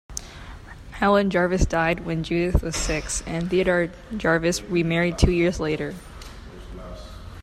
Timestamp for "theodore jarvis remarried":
3.51-5.19